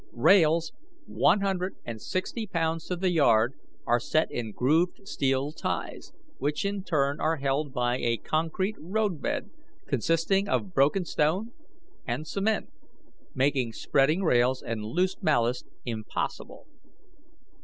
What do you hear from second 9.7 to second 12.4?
consisting of broken stone and